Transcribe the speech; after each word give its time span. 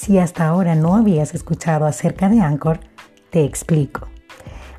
Si 0.00 0.16
hasta 0.16 0.46
ahora 0.46 0.76
no 0.76 0.94
habías 0.94 1.34
escuchado 1.34 1.84
acerca 1.84 2.28
de 2.28 2.40
Anchor, 2.40 2.78
te 3.30 3.42
explico. 3.44 4.06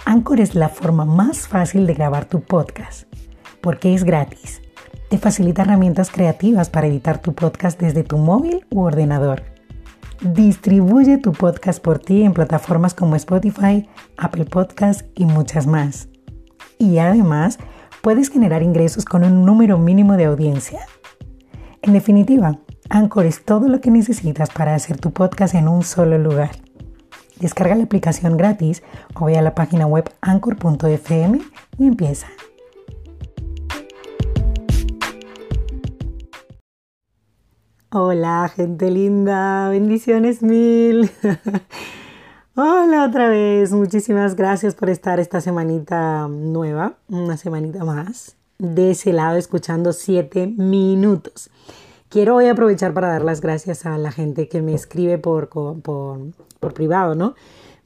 Anchor 0.06 0.40
es 0.40 0.56
la 0.56 0.70
forma 0.70 1.04
más 1.04 1.46
fácil 1.46 1.86
de 1.86 1.94
grabar 1.94 2.24
tu 2.24 2.40
podcast, 2.40 3.04
porque 3.60 3.94
es 3.94 4.06
gratis. 4.06 4.62
Te 5.10 5.18
facilita 5.18 5.64
herramientas 5.64 6.10
creativas 6.10 6.70
para 6.70 6.88
editar 6.88 7.22
tu 7.22 7.36
podcast 7.36 7.78
desde 7.82 8.04
tu 8.04 8.18
móvil 8.18 8.66
u 8.72 8.80
ordenador. 8.80 9.44
Distribuye 10.22 11.18
tu 11.18 11.34
podcast 11.34 11.84
por 11.84 12.00
ti 12.00 12.24
en 12.24 12.32
plataformas 12.32 12.94
como 12.94 13.18
Spotify, 13.18 13.90
Apple 14.18 14.46
Podcasts 14.46 15.04
y 15.16 15.26
muchas 15.26 15.68
más. 15.68 16.08
Y 16.78 17.00
además, 17.00 17.60
puedes 18.02 18.30
generar 18.30 18.64
ingresos 18.64 19.04
con 19.04 19.26
un 19.26 19.46
número 19.46 19.78
mínimo 19.80 20.16
de 20.16 20.26
audiencia. 20.26 20.80
En 21.82 21.92
definitiva, 21.92 22.58
Anchor 22.92 23.28
es 23.28 23.46
todo 23.46 23.68
lo 23.68 23.82
que 23.82 23.92
necesitas 23.92 24.50
para 24.50 24.74
hacer 24.74 24.98
tu 24.98 25.12
podcast 25.12 25.54
en 25.54 25.68
un 25.68 25.84
solo 25.84 26.18
lugar. 26.18 26.50
Descarga 27.40 27.76
la 27.76 27.84
aplicación 27.84 28.36
gratis 28.36 28.82
o 29.14 29.26
ve 29.26 29.38
a 29.38 29.44
la 29.44 29.54
página 29.54 29.86
web 29.86 30.10
anchor.fm 30.22 31.40
y 31.78 31.88
empieza. 31.88 32.28
Hola 37.92 38.52
gente 38.56 38.90
linda, 38.90 39.70
bendiciones 39.70 40.42
mil. 40.42 41.12
Hola 42.56 43.06
otra 43.06 43.30
vez, 43.30 43.72
muchísimas 43.72 44.36
gracias 44.36 44.74
por 44.74 44.90
estar 44.90 45.20
esta 45.20 45.42
semanita 45.42 46.28
nueva, 46.28 46.96
una 47.08 47.38
semanita 47.38 47.84
más, 47.86 48.36
de 48.58 48.92
ese 48.92 49.14
lado 49.14 49.38
escuchando 49.38 49.94
7 49.94 50.48
minutos. 50.58 51.52
Quiero 52.10 52.38
hoy 52.38 52.48
aprovechar 52.48 52.96
para 52.96 53.10
dar 53.10 53.24
las 53.24 53.40
gracias 53.40 53.86
a 53.86 53.96
la 54.00 54.12
gente 54.12 54.48
que 54.48 54.64
me 54.64 54.74
escribe 54.74 55.20
por, 55.20 55.50
por, 55.50 56.74
privado, 56.74 57.14
¿no? 57.14 57.36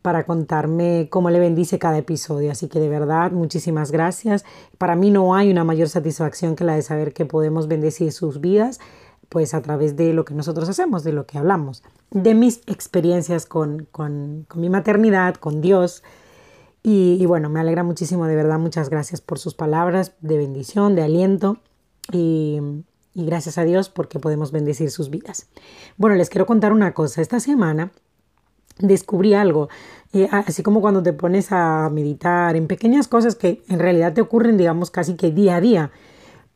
Para 0.02 0.26
contarme 0.26 1.10
cómo 1.10 1.30
le 1.30 1.40
bendice 1.40 1.78
cada 1.78 1.98
episodio. 1.98 2.50
Así 2.50 2.70
que 2.70 2.80
de 2.80 2.88
verdad, 2.88 3.34
muchísimas 3.34 3.92
gracias. 3.92 4.46
Para 4.78 4.96
mí 4.96 5.12
no 5.12 5.36
hay 5.36 5.52
una 5.52 5.66
mayor 5.66 5.90
satisfacción 5.90 6.56
que 6.56 6.64
la 6.64 6.76
de 6.76 6.84
saber 6.84 7.14
que 7.14 7.26
podemos 7.26 7.68
bendecir 7.68 8.14
sus 8.14 8.40
vidas, 8.40 8.80
pues 9.28 9.54
a 9.54 9.62
través 9.62 9.98
de 9.98 10.14
lo 10.14 10.24
que 10.24 10.34
nosotros 10.34 10.70
hacemos, 10.70 11.04
de 11.04 11.12
lo 11.12 11.26
que 11.26 11.38
hablamos, 11.38 11.84
de 12.12 12.34
mis 12.34 12.62
experiencias 12.66 13.46
con, 13.46 13.90
mi 14.56 14.70
maternidad, 14.70 15.36
con 15.36 15.60
Dios. 15.60 16.02
Y, 16.82 17.18
y 17.20 17.26
bueno, 17.26 17.50
me 17.50 17.60
alegra 17.60 17.84
muchísimo, 17.84 18.26
de 18.28 18.38
verdad, 18.38 18.58
muchas 18.58 18.90
gracias 18.90 19.20
por 19.20 19.38
sus 19.38 19.54
palabras 19.54 20.14
de 20.22 20.38
bendición, 20.38 20.96
de 20.96 21.04
aliento. 21.04 21.58
Y 22.10 22.62
y 23.14 23.26
gracias 23.26 23.58
a 23.58 23.64
Dios 23.64 23.90
porque 23.90 24.20
podemos 24.20 24.52
bendecir 24.52 24.90
sus 24.90 25.10
vidas. 25.10 25.48
Bueno, 25.98 26.16
les 26.16 26.30
quiero 26.30 26.46
contar 26.46 26.74
una 26.74 26.94
cosa. 26.94 27.22
Esta 27.22 27.40
semana 27.40 27.92
descubrí 28.80 29.34
algo, 29.34 29.70
eh, 30.14 30.28
así 30.32 30.64
como 30.64 30.82
cuando 30.82 31.04
te 31.04 31.14
pones 31.14 31.52
a 31.52 31.90
meditar 31.92 32.56
en 32.56 32.68
pequeñas 32.68 33.08
cosas 33.08 33.36
que 33.36 33.64
en 33.70 33.80
realidad 33.80 34.14
te 34.14 34.22
ocurren, 34.22 34.58
digamos, 34.58 34.90
casi 34.90 35.16
que 35.16 35.32
día 35.32 35.58
a 35.58 35.62
día, 35.62 35.92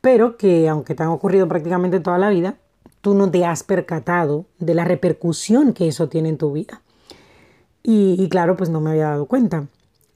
pero 0.00 0.36
que 0.36 0.68
aunque 0.68 0.94
te 0.94 1.02
han 1.02 1.10
ocurrido 1.10 1.46
prácticamente 1.48 2.00
toda 2.00 2.18
la 2.18 2.30
vida, 2.30 2.56
tú 3.00 3.14
no 3.14 3.30
te 3.30 3.44
has 3.44 3.62
percatado 3.62 4.46
de 4.58 4.74
la 4.74 4.84
repercusión 4.84 5.72
que 5.72 5.88
eso 5.88 6.08
tiene 6.08 6.28
en 6.30 6.38
tu 6.38 6.52
vida. 6.52 6.82
Y, 7.82 8.16
y 8.18 8.28
claro, 8.28 8.56
pues 8.56 8.68
no 8.70 8.80
me 8.80 8.90
había 8.90 9.10
dado 9.10 9.26
cuenta. 9.26 9.66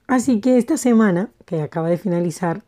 Así 0.07 0.41
que 0.41 0.57
esta 0.57 0.77
semana, 0.77 1.29
que 1.45 1.61
acaba 1.61 1.89
de 1.89 1.97
finalizar, 1.97 2.63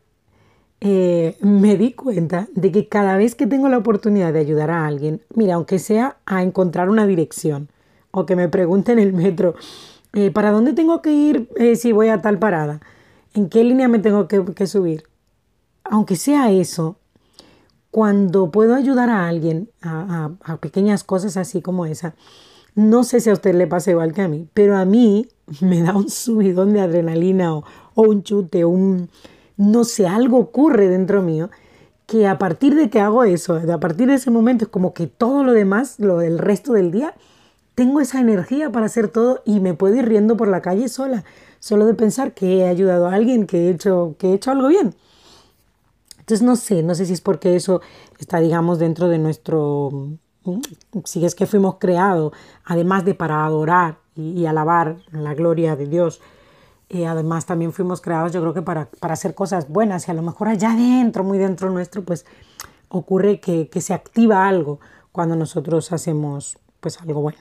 eh, 0.81 1.38
me 1.42 1.78
di 1.78 1.94
cuenta 1.94 2.48
de 2.54 2.72
que 2.72 2.88
cada 2.88 3.18
vez 3.18 3.36
que 3.36 3.48
tengo 3.48 3.70
la 3.70 3.78
oportunidad 3.78 4.34
de 4.34 4.40
ayudar 4.40 4.72
a 4.72 4.86
alguien, 4.86 5.22
mira, 5.34 5.56
aunque 5.56 5.80
sea 5.80 6.18
a 6.26 6.44
encontrar 6.44 6.90
una 6.90 7.08
dirección 7.08 7.70
o 8.12 8.26
que 8.26 8.36
me 8.36 8.50
pregunten 8.50 9.00
en 9.00 9.08
el 9.08 9.14
metro, 9.14 9.56
eh, 10.14 10.31
¿para 10.31 10.52
dónde 10.52 10.74
tengo 10.74 11.02
que 11.02 11.12
ir 11.12 11.50
eh, 11.56 11.75
si 11.75 11.91
voy 11.91 12.09
a 12.09 12.22
tal 12.22 12.40
parada? 12.40 12.81
¿En 13.34 13.50
qué 13.50 13.64
línea 13.64 13.88
me 13.88 14.00
tengo 14.00 14.28
que, 14.28 14.68
subir? 14.68 15.03
Aunque 15.84 16.16
sea 16.16 16.52
eso, 16.52 16.97
cuando 17.91 18.52
puedo 18.52 18.75
ayudar 18.75 19.09
a 19.09 19.28
alguien 19.28 19.69
a, 19.81 20.31
pequeñas 20.62 21.03
cosas 21.03 21.35
así 21.38 21.62
como 21.62 21.85
esa, 21.85 22.16
no 22.75 23.03
sé 23.03 23.22
si 23.22 23.30
a 23.30 23.34
usted 23.34 23.56
le 23.56 23.68
pasa 23.68 23.91
igual 23.91 24.14
que 24.14 24.22
a 24.22 24.28
mí, 24.28 24.47
pero 24.53 24.78
a 24.78 24.85
mí 24.85 25.28
me 25.62 25.81
da 25.81 25.96
un 25.96 26.09
subidón 26.09 26.74
de 26.74 26.81
adrenalina 26.81 27.56
o, 27.56 27.64
o 27.94 28.03
un 28.03 28.24
chute, 28.24 28.66
un, 28.66 29.09
no 29.57 29.83
sé, 29.83 30.07
algo 30.07 30.38
ocurre 30.38 30.88
dentro 30.88 31.21
mío 31.21 31.49
que 32.07 32.27
a 32.27 32.38
partir 32.38 32.75
de 32.75 32.89
que 32.89 32.99
hago 32.99 33.23
eso, 33.23 33.55
a 33.55 33.79
partir 33.79 34.07
de 34.07 34.16
ese 34.16 34.29
momento 34.29 34.66
es 34.66 34.69
como 34.69 34.93
que 34.93 35.07
todo 35.07 35.43
lo 35.43 35.53
demás, 35.53 35.99
lo 35.99 36.19
del 36.19 36.38
resto 36.38 36.73
del 36.73 36.91
día, 36.91 37.16
tengo 37.73 37.99
esa 37.99 38.21
energía 38.21 38.71
para 38.71 38.85
hacer 38.85 39.09
todo 39.09 39.41
y 39.45 39.59
me 39.59 39.73
puedo 39.73 39.95
ir 39.95 40.07
riendo 40.07 40.38
por 40.38 40.47
la 40.47 40.61
calle 40.61 40.88
sola, 40.88 41.23
solo 41.59 41.85
de 41.85 41.93
pensar 41.93 42.33
que 42.33 42.59
he 42.59 42.67
ayudado 42.67 43.07
a 43.07 43.16
alguien, 43.16 43.47
que 43.47 43.67
he 43.67 43.69
hecho, 43.71 44.16
que 44.19 44.29
he 44.29 44.33
hecho 44.33 44.51
algo 44.51 44.67
bien. 44.67 44.95
Entonces 46.19 46.41
no 46.41 46.55
sé, 46.55 46.83
no 46.83 46.95
sé 46.95 47.05
si 47.05 47.13
es 47.13 47.22
porque 47.22 47.55
eso 47.55 47.81
está, 48.19 48.39
digamos, 48.39 48.79
dentro 48.79 49.09
de 49.09 49.17
nuestro, 49.17 50.09
mm, 50.43 50.59
si 51.03 51.25
es 51.25 51.35
que 51.35 51.45
fuimos 51.45 51.75
creados, 51.79 52.33
además 52.63 53.03
de 53.03 53.13
para 53.13 53.45
adorar 53.45 53.97
y 54.16 54.45
alabar 54.45 54.97
la 55.11 55.33
gloria 55.33 55.75
de 55.75 55.87
Dios, 55.87 56.22
y 56.90 57.03
además 57.03 57.46
también 57.46 57.73
fuimos 57.73 58.01
creados 58.01 58.31
yo 58.31 58.41
creo 58.41 58.53
que 58.53 58.62
para, 58.62 58.90
hacer 59.01 59.34
cosas 59.34 59.69
buenas 59.69 60.07
y 60.07 60.12
a 60.12 60.13
lo 60.13 60.22
mejor 60.22 60.47
allá 60.47 60.72
adentro, 60.72 61.23
muy 61.23 61.38
dentro 61.38 61.69
nuestro, 61.69 62.03
pues 62.03 62.25
ocurre 62.90 63.40
que, 63.40 63.69
se 63.81 63.94
activa 63.94 64.47
algo 64.47 64.79
cuando 65.12 65.35
nosotros 65.35 65.91
hacemos 65.91 66.57
pues 66.79 67.01
algo 67.01 67.22
bueno. 67.22 67.40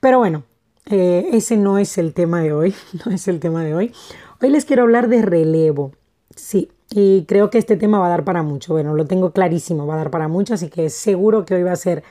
Pero 0.00 0.18
bueno, 0.18 0.44
eh, 0.86 1.28
ese 1.32 1.56
no 1.56 1.78
es 1.78 1.98
el 1.98 2.14
tema 2.14 2.40
de 2.40 2.52
hoy, 2.52 2.74
no 3.04 3.12
es 3.12 3.28
el 3.28 3.40
tema 3.40 3.62
de 3.62 3.74
hoy. 3.74 3.92
Hoy 4.40 4.50
les 4.50 4.64
quiero 4.64 4.82
hablar 4.82 5.08
de 5.08 5.22
relevo, 5.22 5.92
sí, 6.34 6.70
y 6.90 7.24
creo 7.24 7.50
que 7.50 7.58
este 7.58 7.76
tema 7.76 7.98
va 7.98 8.06
a 8.06 8.10
dar 8.10 8.24
para 8.24 8.42
mucho, 8.42 8.72
bueno, 8.72 8.94
lo 8.94 9.06
tengo 9.06 9.32
clarísimo, 9.32 9.86
va 9.86 9.94
a 9.94 9.98
dar 9.98 10.10
para 10.10 10.28
mucho, 10.28 10.54
así 10.54 10.68
que 10.68 10.90
seguro 10.90 11.44
que 11.44 11.54
hoy 11.54 11.62
va 11.62 11.72
a 11.72 11.76
ser 11.76 12.04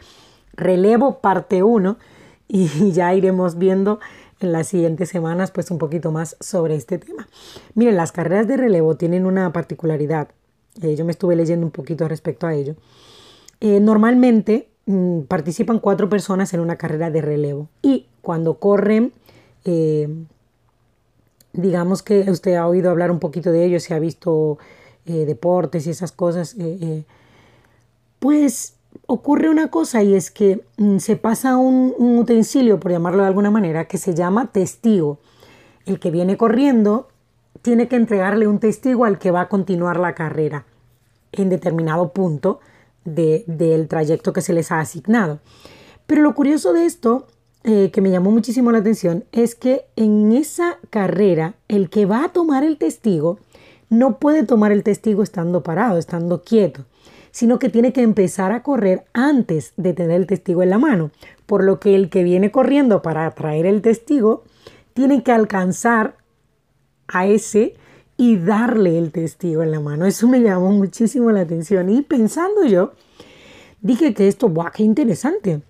relevo 0.54 1.20
parte 1.20 1.64
1 1.64 1.98
y 2.48 2.68
ya 2.92 3.14
iremos 3.14 3.58
viendo 3.58 4.00
en 4.44 4.52
las 4.52 4.68
siguientes 4.68 5.10
semanas 5.10 5.52
pues 5.52 5.72
un 5.72 5.78
poquito 5.78 6.12
más 6.12 6.38
sobre 6.40 6.76
este 6.76 7.00
tema. 7.00 7.28
Miren, 7.74 7.96
las 7.96 8.12
carreras 8.12 8.48
de 8.48 8.58
relevo 8.58 8.96
tienen 8.96 9.26
una 9.26 9.52
particularidad. 9.52 10.28
Eh, 10.82 10.96
yo 10.96 11.06
me 11.06 11.12
estuve 11.12 11.36
leyendo 11.36 11.66
un 11.66 11.72
poquito 11.72 12.08
respecto 12.08 12.48
a 12.48 12.54
ello. 12.54 12.76
Eh, 13.60 13.80
normalmente 13.80 14.70
mm, 14.86 15.22
participan 15.22 15.80
cuatro 15.80 16.10
personas 16.10 16.54
en 16.54 16.60
una 16.60 16.78
carrera 16.78 17.10
de 17.10 17.22
relevo 17.22 17.70
y 17.82 18.08
cuando 18.22 18.56
corren, 18.56 19.14
eh, 19.66 20.08
digamos 21.54 22.04
que 22.04 22.30
usted 22.30 22.56
ha 22.56 22.68
oído 22.68 22.90
hablar 22.90 23.12
un 23.12 23.20
poquito 23.20 23.52
de 23.52 23.66
ello, 23.66 23.80
se 23.80 23.94
ha 23.94 24.00
visto 24.00 24.58
deportes 25.06 25.86
y 25.86 25.90
esas 25.90 26.14
cosas, 26.14 26.56
pues 28.20 28.76
ocurre 29.06 29.50
una 29.50 29.70
cosa 29.70 30.04
y 30.04 30.16
es 30.16 30.32
que 30.32 30.64
mm, 30.78 30.98
se 30.98 31.16
pasa 31.16 31.58
un, 31.58 31.94
utensilio, 31.98 32.80
por 32.80 32.92
llamarlo 32.92 33.24
de 33.24 33.28
alguna 33.28 33.52
manera, 33.52 33.86
que 33.86 33.98
se 33.98 34.14
llama 34.14 34.52
testigo. 34.52 35.20
El 35.86 36.00
que 36.00 36.12
viene 36.12 36.38
corriendo 36.38 37.08
tiene 37.62 37.88
que 37.88 37.96
entregarle 37.96 38.48
un 38.48 38.60
testigo 38.60 39.06
al 39.06 39.20
que 39.20 39.32
va 39.32 39.42
a 39.42 39.50
continuar 39.50 40.00
la 40.00 40.16
carrera 40.16 40.66
en 41.32 41.50
determinado 41.50 42.14
punto 42.14 42.60
del 43.06 43.88
trayecto 43.88 44.34
que 44.34 44.42
se 44.42 44.54
les 44.54 44.72
ha 44.72 44.80
asignado. 44.80 45.40
Pero 46.06 46.22
lo 46.22 46.36
curioso 46.36 46.74
de 46.74 46.86
esto, 46.86 47.28
eh, 47.64 47.92
que 47.92 48.02
me 48.02 48.12
llamó 48.12 48.32
muchísimo 48.32 48.72
la 48.72 48.80
atención, 48.80 49.26
es 49.32 49.56
que 49.56 49.86
en 49.96 50.32
esa 50.32 50.78
carrera 50.90 51.56
el 51.68 51.90
que 51.90 52.06
va 52.06 52.26
a 52.26 52.30
tomar 52.30 52.64
el 52.64 52.78
testigo 52.78 53.40
no 53.90 54.20
puede 54.20 54.44
tomar 54.44 54.72
el 54.72 54.84
testigo 54.84 55.24
estando 55.24 55.64
parado, 55.64 55.98
estando 55.98 56.44
quieto 56.44 56.86
sino 57.34 57.58
que 57.58 57.68
tiene 57.68 57.92
que 57.94 58.04
empezar 58.04 58.52
a 58.52 58.62
correr 58.62 59.06
antes 59.12 59.74
de 59.76 59.94
tener 59.94 60.22
el 60.22 60.28
testigo 60.28 60.62
en 60.62 60.70
la 60.70 60.78
mano, 60.78 61.10
por 61.48 61.64
lo 61.64 61.80
que 61.80 61.96
el 61.96 62.10
que 62.10 62.24
viene 62.24 62.52
corriendo 62.52 63.02
para 63.02 63.30
traer 63.32 63.66
el 63.66 63.82
testigo 63.82 64.44
tiene 64.94 65.24
que 65.24 65.32
alcanzar 65.32 66.16
a 67.08 67.26
ese 67.26 67.74
y 68.18 68.38
darle 68.38 69.00
el 69.00 69.12
testigo 69.12 69.64
en 69.64 69.72
la 69.72 69.80
mano. 69.80 70.06
Eso 70.06 70.28
me 70.28 70.42
llamó 70.42 70.70
muchísimo 70.72 71.32
la 71.32 71.42
atención 71.42 71.90
y 71.90 72.04
pensando 72.04 72.66
yo, 72.66 72.94
dije 73.82 74.14
que 74.14 74.28
esto, 74.28 74.48
¡buah, 74.48 74.70
qué 74.70 74.84
interesante! 74.84 75.64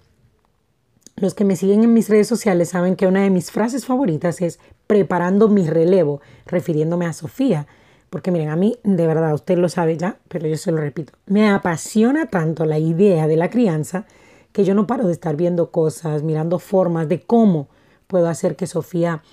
Los 1.16 1.33
que 1.33 1.45
me 1.45 1.56
siguen 1.56 1.86
en 1.86 1.94
mis 1.94 2.09
redes 2.09 2.27
sociales 2.27 2.69
saben 2.69 2.98
que 2.98 3.07
una 3.07 3.21
de 3.21 3.30
mis 3.30 3.51
frases 3.51 3.86
favoritas 3.86 4.42
es 4.42 4.59
preparando 4.86 5.48
mi 5.48 5.66
relevo, 5.66 6.19
refiriéndome 6.45 7.06
a 7.06 7.13
Sofía, 7.13 7.68
porque 8.13 8.30
miren, 8.30 8.50
a 8.50 8.56
mí, 8.56 8.77
de 8.83 9.07
verdad, 9.07 9.33
usted 9.33 9.57
lo 9.57 9.69
sabe 9.69 9.98
ya, 9.98 10.19
pero 10.27 10.48
yo 10.48 10.56
se 10.56 10.71
lo 10.71 10.77
repito, 10.77 11.13
me 11.25 11.50
apasiona 11.50 12.27
tanto 12.27 12.63
la 12.63 12.77
idea 12.77 13.25
de 13.25 13.36
la 13.36 13.50
crianza 13.50 14.06
que 14.51 14.63
yo 14.63 14.75
no 14.75 14.86
paro 14.86 15.07
de 15.07 15.13
estar 15.13 15.36
viendo 15.36 15.71
cosas, 15.71 16.21
mirando 16.21 16.60
formas 16.60 17.10
de 17.10 17.21
cómo 17.21 17.69
puedo 18.06 18.30
hacer 18.30 18.56
que 18.56 18.68
Sofía 18.68 19.24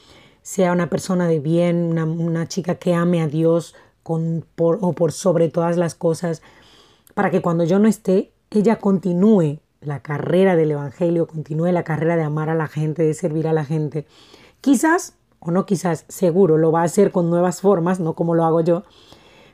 sea 0.41 0.73
una 0.73 0.89
persona 0.89 1.29
de 1.29 1.41
bien, 1.41 1.99
una, 1.99 2.49
chica 2.49 2.77
que 2.77 2.95
ame 2.95 3.21
a 3.21 3.29
Dios 3.29 3.75
con, 4.03 4.47
por, 4.55 4.79
o 4.81 4.95
por 4.95 5.13
sobre 5.13 5.51
todas 5.51 5.77
las 5.77 5.95
cosas, 5.95 6.41
para 7.13 7.31
que 7.31 7.43
cuando 7.43 7.65
yo 7.65 7.79
no 7.81 7.87
esté, 7.87 8.33
ella 8.51 8.77
continúe 8.77 9.59
la 9.83 10.01
carrera 10.01 10.57
del 10.57 10.71
Evangelio, 10.71 11.27
continúe 11.27 11.71
la 11.71 11.85
carrera 11.85 12.17
de 12.17 12.23
amar 12.23 12.49
a 12.49 12.55
la 12.55 12.67
gente, 12.67 13.03
de 13.03 13.13
servir 13.13 13.47
a 13.47 13.53
la 13.53 13.67
gente. 13.67 14.07
Quizás, 14.63 15.19
o 15.41 15.51
no 15.51 15.67
quizás, 15.67 16.05
seguro 16.09 16.59
lo 16.59 16.71
va 16.71 16.83
a 16.83 16.85
hacer 16.85 17.11
con 17.11 17.31
nuevas 17.31 17.61
formas, 17.61 17.99
no 17.99 18.15
como 18.15 18.35
lo 18.35 18.45
hago 18.45 18.61
yo, 18.61 18.85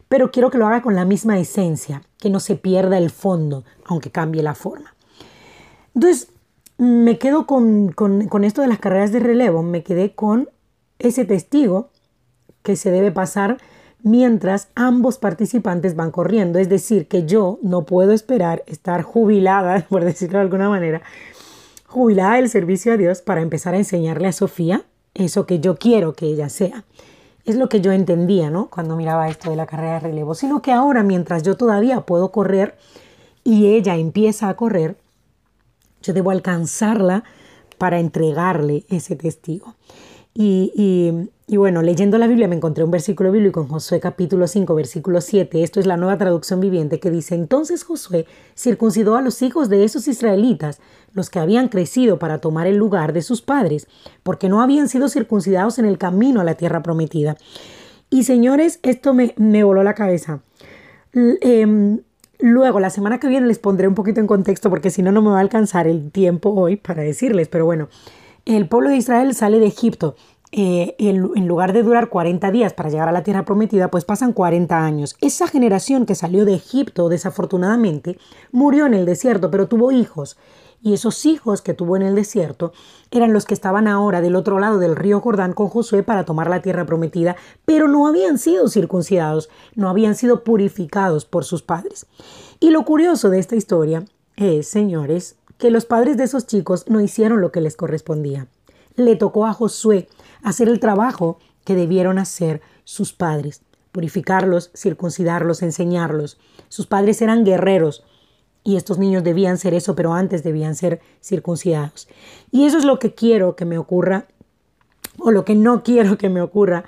pero 0.09 0.31
quiero 0.31 0.51
que 0.51 0.59
lo 0.59 0.67
haga 0.67 0.83
con 0.83 0.95
la 0.95 1.05
misma 1.05 1.39
esencia, 1.39 2.03
que 2.19 2.31
no 2.31 2.41
se 2.41 2.57
pierda 2.57 2.99
el 2.99 3.11
fondo, 3.11 3.65
aunque 3.87 4.11
cambie 4.11 4.43
la 4.43 4.55
forma. 4.55 4.95
Entonces, 5.95 6.29
me 6.79 7.19
quedo 7.19 7.47
con, 7.47 7.93
con 7.93 8.45
esto 8.45 8.61
de 8.61 8.69
las 8.69 8.79
carreras 8.79 9.11
de 9.13 9.21
relevo, 9.21 9.63
me 9.63 9.83
quedé 9.83 10.15
con 10.15 10.51
ese 10.99 11.25
testigo 11.25 11.91
que 12.63 12.77
se 12.77 12.91
debe 12.91 13.13
pasar 13.13 13.59
mientras 14.03 14.69
ambos 14.75 15.19
participantes 15.19 15.97
van 15.97 16.11
corriendo. 16.11 16.59
Es 16.59 16.69
decir, 16.69 17.09
que 17.09 17.27
yo 17.27 17.59
no 17.63 17.87
puedo 17.87 18.13
esperar 18.13 18.63
estar 18.67 19.03
jubilada, 19.03 19.87
por 19.89 20.05
decirlo 20.05 20.39
de 20.39 20.45
alguna 20.45 20.69
manera, 20.69 21.03
jubilada 21.87 22.37
del 22.37 22.49
servicio 22.49 22.93
a 22.93 22.97
Dios 22.97 23.23
para 23.23 23.43
empezar 23.43 23.75
a 23.75 23.79
enseñarle 23.79 24.29
a 24.29 24.33
Sofía 24.33 24.85
eso 25.17 25.47
que 25.47 25.61
yo 25.61 25.77
quiero 25.77 26.13
que 26.13 26.27
ella 26.27 26.49
sea. 26.49 26.85
Es 27.45 27.57
lo 27.57 27.69
que 27.69 27.81
yo 27.81 27.93
entendía, 27.93 28.51
¿no? 28.51 28.69
Cuando 28.69 28.97
miraba 28.97 29.29
esto 29.29 29.51
de 29.51 29.57
la 29.57 29.67
carrera 29.67 29.95
de 29.95 30.01
relevo, 30.01 30.35
sino 30.35 30.63
que 30.63 30.73
ahora 30.73 31.03
mientras 31.03 31.43
yo 31.43 31.57
todavía 31.57 32.01
puedo 32.01 32.33
correr 32.33 32.77
y 33.45 33.67
ella 33.69 33.97
empieza 33.97 34.49
a 34.49 34.57
correr, 34.57 34.97
yo 36.03 36.13
debo 36.13 36.31
alcanzarla 36.31 37.25
para 37.79 38.01
entregarle 38.01 38.85
ese 38.89 39.17
testigo. 39.17 39.75
Y, 40.35 41.31
bueno, 41.55 41.81
leyendo 41.81 42.19
la 42.19 42.27
Biblia 42.27 42.49
me 42.49 42.57
encontré 42.57 42.83
un 42.83 42.91
versículo 42.91 43.31
bíblico 43.31 43.61
en 43.61 43.69
Josué 43.69 44.01
capítulo 44.01 44.49
5, 44.49 44.75
versículo 44.75 45.21
7. 45.21 45.63
Esto 45.63 45.79
es 45.79 45.87
la 45.87 45.97
nueva 45.97 46.19
traducción 46.19 46.59
viviente 46.59 46.99
que 46.99 47.13
dice, 47.13 47.37
entonces 47.37 47.85
Josué 47.85 48.27
circuncidó 48.57 49.15
a 49.15 49.23
los 49.23 49.41
hijos 49.43 49.69
de 49.69 49.85
esos 49.85 50.09
israelitas, 50.09 50.81
los 51.13 51.31
que 51.31 51.39
habían 51.39 51.69
crecido 51.69 52.19
para 52.19 52.39
tomar 52.39 52.67
el 52.67 52.77
lugar 52.77 53.13
de 53.13 53.23
sus 53.23 53.43
padres, 53.43 53.87
porque 54.25 54.49
no 54.49 54.61
habían 54.61 54.89
sido 54.89 55.09
circuncidados 55.09 55.79
en 55.79 55.85
el 55.85 55.99
camino 55.99 56.41
a 56.41 56.45
la 56.45 56.55
tierra 56.55 56.83
prometida. 56.83 57.37
Y 58.11 58.25
señores, 58.25 58.81
esto 58.83 59.15
me, 59.15 59.33
me 59.37 59.63
voló 59.63 59.85
la 59.85 59.95
cabeza. 59.95 60.41
Em, 61.13 62.01
luego, 62.41 62.81
la 62.81 62.91
semana 62.91 63.21
que 63.21 63.29
viene 63.29 63.47
les 63.47 63.61
pondré 63.61 63.87
un 63.87 63.95
poquito 63.95 64.19
en 64.19 64.27
contexto 64.27 64.69
porque 64.69 64.91
si 64.91 65.01
no, 65.01 65.13
no 65.13 65.23
me 65.23 65.31
va 65.31 65.39
a 65.39 65.43
alcanzar 65.43 65.87
el 65.87 66.11
tiempo 66.11 66.51
hoy 66.51 66.75
para 66.75 67.05
decirles, 67.05 67.47
pero 67.47 67.67
bueno 67.67 67.89
el 68.47 68.69
pueblo 68.69 68.91
de 68.91 68.97
Israel 68.97 69.35
sale 69.35 69.59
de 69.59 69.67
Egipto. 69.67 70.15
Eh, 70.53 70.95
en, 70.99 71.49
lugar 71.49 71.73
de 71.73 71.83
durar 71.83 72.09
40 72.09 72.51
días 72.51 72.73
para 72.73 72.89
llegar 72.89 73.09
a 73.09 73.13
la 73.13 73.25
tierra 73.25 73.45
prometida, 73.45 73.91
pues 73.91 74.05
pasan 74.05 74.33
40 74.33 74.85
años. 74.85 75.17
Esa 75.21 75.49
generación 75.49 76.07
que 76.07 76.15
salió 76.15 76.45
de 76.45 76.55
Egipto, 76.55 77.09
desafortunadamente, 77.09 78.19
murió 78.53 78.87
en 78.87 78.95
el 78.95 79.07
desierto, 79.07 79.51
pero 79.51 79.67
tuvo 79.67 79.91
hijos. 79.91 80.37
Y 80.83 80.95
esos 80.95 81.27
hijos 81.27 81.63
que 81.63 81.75
tuvo 81.75 81.97
en 81.97 82.03
el 82.03 82.15
desierto 82.15 82.73
eran 83.11 83.33
los 83.33 83.45
que 83.45 83.55
estaban 83.55 83.89
ahora 83.89 84.21
del 84.21 84.37
otro 84.37 84.61
lado 84.61 84.79
del 84.79 84.95
río 84.95 85.21
Jordán 85.21 85.53
con 85.53 85.69
Josué 85.69 86.03
para 86.03 86.25
tomar 86.25 86.49
la 86.49 86.63
tierra 86.63 86.87
prometida, 86.87 87.35
pero 87.65 87.89
no 87.89 88.07
habían 88.07 88.39
sido 88.39 88.69
circuncidados, 88.69 89.49
no 89.75 89.89
habían 89.89 90.15
sido 90.15 90.45
purificados 90.45 91.25
por 91.25 91.45
sus 91.45 91.63
padres. 91.63 92.07
Y 92.61 92.71
lo 92.71 92.85
curioso 92.85 93.31
de 93.31 93.41
esta 93.41 93.57
historia 93.57 94.05
es, 94.37 94.69
señores, 94.69 95.37
que 95.59 95.71
los 95.71 95.87
padres 95.87 96.19
de 96.19 96.25
esos 96.25 96.47
chicos 96.47 96.85
no 96.89 97.01
hicieron 97.01 97.41
lo 97.41 97.51
que 97.51 97.63
les 97.63 97.77
correspondía. 97.77 98.47
Le 98.97 99.17
tocó 99.17 99.47
a 99.47 99.53
Josué 99.53 100.09
hacer 100.43 100.69
el 100.69 100.81
trabajo 100.81 101.39
que 101.65 101.75
debieron 101.75 102.19
hacer 102.19 102.61
sus 102.85 103.13
padres, 103.13 103.63
purificarlos, 103.93 104.71
circuncidarlos, 104.75 105.63
enseñarlos. 105.63 106.39
Sus 106.69 106.87
padres 106.87 107.21
eran 107.23 107.45
guerreros 107.45 108.05
y 108.67 108.77
estos 108.77 108.99
niños 108.99 109.23
debían 109.23 109.59
ser 109.59 109.75
eso, 109.75 109.95
pero 109.95 110.13
antes 110.13 110.43
debían 110.43 110.75
ser 110.75 111.01
circuncidados. 111.23 112.09
Y 112.51 112.65
eso 112.65 112.79
es 112.79 112.85
lo 112.85 112.99
que 112.99 113.15
quiero 113.15 113.55
que 113.55 113.65
me 113.65 113.79
ocurra, 113.79 114.27
o 115.19 115.31
lo 115.31 115.45
que 115.45 115.55
no 115.55 115.83
quiero 115.83 116.19
que 116.19 116.29
me 116.29 116.43
ocurra 116.43 116.85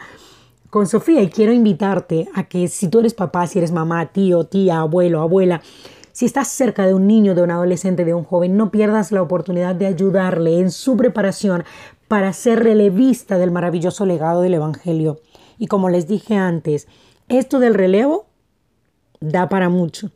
con 0.71 0.87
Sofía. 0.87 1.23
Y 1.23 1.31
quiero 1.31 1.53
invitarte 1.53 2.29
a 2.35 2.45
que 2.45 2.69
si 2.69 2.89
tú 2.89 2.99
eres 2.99 3.15
papá, 3.15 3.47
si 3.47 3.59
eres 3.59 3.71
mamá, 3.71 4.07
tío, 4.07 4.45
tía, 4.45 4.81
abuelo, 4.81 5.21
abuela, 5.21 5.63
si 6.13 6.27
estás 6.27 6.49
cerca 6.49 6.85
de 6.85 6.95
un 6.95 7.07
niño, 7.07 7.37
de 7.37 7.43
un 7.43 7.53
adolescente, 7.53 8.05
de 8.05 8.13
un 8.13 8.25
joven, 8.25 8.57
no 8.57 8.73
pierdas 8.73 9.13
la 9.13 9.23
oportunidad 9.23 9.77
de 9.77 9.87
ayudarle 9.87 10.59
en 10.59 10.73
su 10.73 10.97
preparación 10.97 11.63
para 12.09 12.33
ser 12.33 12.63
relevista 12.63 13.39
del 13.39 13.51
maravilloso 13.51 14.07
legado 14.07 14.43
del 14.43 14.55
Evangelio. 14.55 15.21
Y 15.59 15.67
como 15.67 15.91
les 15.91 16.09
dije 16.09 16.37
antes, 16.37 16.89
esto 17.29 17.61
del 17.61 17.75
relevo 17.75 18.27
da 19.21 19.49
para 19.49 19.69
mucho. 19.69 20.11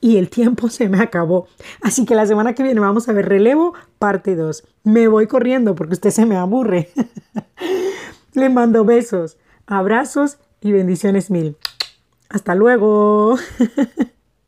Y 0.00 0.16
el 0.16 0.30
tiempo 0.30 0.68
se 0.68 0.88
me 0.88 1.00
acabó. 1.00 1.46
Así 1.82 2.04
que 2.04 2.14
la 2.14 2.26
semana 2.26 2.54
que 2.54 2.62
viene 2.62 2.80
vamos 2.80 3.08
a 3.08 3.12
ver 3.12 3.28
relevo 3.28 3.74
parte 3.98 4.36
2. 4.36 4.64
Me 4.84 5.08
voy 5.08 5.26
corriendo 5.26 5.74
porque 5.74 5.94
usted 5.94 6.10
se 6.10 6.26
me 6.26 6.36
aburre. 6.36 6.90
Le 8.34 8.48
mando 8.48 8.84
besos, 8.84 9.36
abrazos 9.66 10.38
y 10.60 10.72
bendiciones 10.72 11.30
mil. 11.30 11.56
Hasta 12.28 12.54
luego. 12.54 13.36